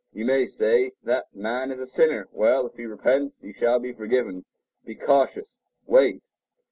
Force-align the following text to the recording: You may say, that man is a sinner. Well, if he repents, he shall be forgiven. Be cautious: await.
You 0.11 0.25
may 0.25 0.47
say, 0.47 0.93
that 1.03 1.27
man 1.31 1.69
is 1.69 1.77
a 1.77 1.85
sinner. 1.85 2.27
Well, 2.31 2.65
if 2.65 2.73
he 2.73 2.87
repents, 2.87 3.37
he 3.41 3.53
shall 3.53 3.77
be 3.77 3.93
forgiven. 3.93 4.45
Be 4.83 4.95
cautious: 4.95 5.59
await. 5.87 6.23